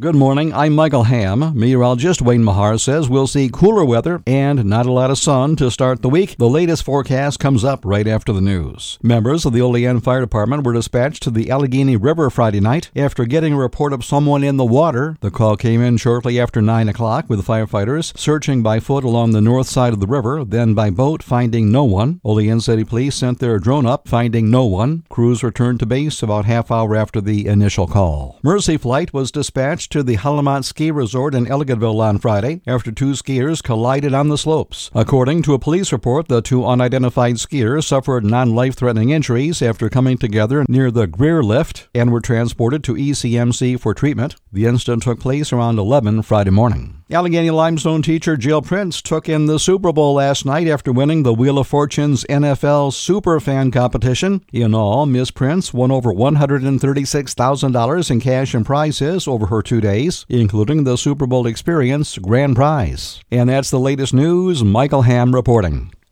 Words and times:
Good 0.00 0.14
morning. 0.14 0.54
I'm 0.54 0.76
Michael 0.76 1.02
Ham. 1.02 1.58
Meteorologist 1.58 2.22
Wayne 2.22 2.44
Mahar 2.44 2.78
says 2.78 3.08
we'll 3.08 3.26
see 3.26 3.50
cooler 3.52 3.84
weather 3.84 4.22
and 4.28 4.64
not 4.64 4.86
a 4.86 4.92
lot 4.92 5.10
of 5.10 5.18
sun 5.18 5.56
to 5.56 5.72
start 5.72 6.02
the 6.02 6.08
week. 6.08 6.36
The 6.36 6.48
latest 6.48 6.84
forecast 6.84 7.40
comes 7.40 7.64
up 7.64 7.84
right 7.84 8.06
after 8.06 8.32
the 8.32 8.40
news. 8.40 9.00
Members 9.02 9.44
of 9.44 9.52
the 9.52 9.60
Olean 9.60 10.00
Fire 10.00 10.20
Department 10.20 10.62
were 10.62 10.72
dispatched 10.72 11.24
to 11.24 11.32
the 11.32 11.50
Allegheny 11.50 11.96
River 11.96 12.30
Friday 12.30 12.60
night 12.60 12.92
after 12.94 13.24
getting 13.24 13.54
a 13.54 13.58
report 13.58 13.92
of 13.92 14.04
someone 14.04 14.44
in 14.44 14.56
the 14.56 14.64
water. 14.64 15.16
The 15.18 15.32
call 15.32 15.56
came 15.56 15.82
in 15.82 15.96
shortly 15.96 16.38
after 16.38 16.62
9 16.62 16.88
o'clock 16.88 17.28
with 17.28 17.44
firefighters 17.44 18.16
searching 18.16 18.62
by 18.62 18.78
foot 18.78 19.02
along 19.02 19.32
the 19.32 19.40
north 19.40 19.66
side 19.66 19.92
of 19.92 19.98
the 19.98 20.06
river, 20.06 20.44
then 20.44 20.74
by 20.74 20.90
boat, 20.90 21.24
finding 21.24 21.72
no 21.72 21.82
one. 21.82 22.20
Olean 22.22 22.60
City 22.60 22.84
Police 22.84 23.16
sent 23.16 23.40
their 23.40 23.58
drone 23.58 23.84
up, 23.84 24.06
finding 24.06 24.48
no 24.48 24.64
one. 24.64 25.02
Crews 25.08 25.42
returned 25.42 25.80
to 25.80 25.86
base 25.86 26.22
about 26.22 26.44
half 26.44 26.70
hour 26.70 26.94
after 26.94 27.20
the 27.20 27.48
initial 27.48 27.88
call. 27.88 28.38
Mercy 28.44 28.76
Flight 28.76 29.12
was 29.12 29.32
dispatched 29.32 29.87
to 29.90 30.02
the 30.02 30.16
HoliMont 30.16 30.64
Ski 30.64 30.90
Resort 30.90 31.34
in 31.34 31.46
Ellicottville 31.46 32.00
on 32.00 32.18
Friday 32.18 32.60
after 32.66 32.92
two 32.92 33.12
skiers 33.12 33.62
collided 33.62 34.14
on 34.14 34.28
the 34.28 34.38
slopes. 34.38 34.90
According 34.94 35.42
to 35.42 35.54
a 35.54 35.58
police 35.58 35.92
report, 35.92 36.28
the 36.28 36.42
two 36.42 36.64
unidentified 36.64 37.36
skiers 37.36 37.84
suffered 37.84 38.24
non 38.24 38.54
life 38.54 38.74
threatening 38.74 39.10
injuries 39.10 39.62
after 39.62 39.88
coming 39.88 40.18
together 40.18 40.64
near 40.68 40.90
the 40.90 41.06
Greer 41.06 41.42
lift 41.42 41.88
and 41.94 42.12
were 42.12 42.20
transported 42.20 42.84
to 42.84 42.94
ECMC 42.94 43.80
for 43.80 43.94
treatment. 43.94 44.36
The 44.50 44.64
incident 44.64 45.02
took 45.02 45.20
place 45.20 45.52
around 45.52 45.78
11 45.78 46.22
Friday 46.22 46.50
morning. 46.50 47.02
Allegany 47.10 47.52
Limestone 47.52 48.00
teacher 48.00 48.36
Jill 48.36 48.62
Prince 48.62 49.02
took 49.02 49.28
in 49.28 49.44
the 49.46 49.58
Super 49.58 49.92
Bowl 49.92 50.14
last 50.14 50.46
night 50.46 50.66
after 50.68 50.90
winning 50.90 51.22
the 51.22 51.34
Wheel 51.34 51.58
of 51.58 51.66
Fortune's 51.66 52.24
NFL 52.24 52.92
Super 52.94 53.40
Fan 53.40 53.70
competition. 53.70 54.42
In 54.52 54.74
all, 54.74 55.04
Miss 55.04 55.30
Prince 55.30 55.74
won 55.74 55.90
over 55.90 56.12
$136,000 56.12 58.10
in 58.10 58.20
cash 58.20 58.54
and 58.54 58.64
prizes 58.64 59.28
over 59.28 59.46
her 59.46 59.60
two 59.62 59.80
days, 59.82 60.24
including 60.28 60.84
the 60.84 60.96
Super 60.96 61.26
Bowl 61.26 61.46
Experience 61.46 62.16
grand 62.18 62.56
prize. 62.56 63.22
And 63.30 63.50
that's 63.50 63.70
the 63.70 63.78
latest 63.78 64.14
news. 64.14 64.64
Michael 64.64 65.02
Ham 65.02 65.34
reporting. 65.34 65.92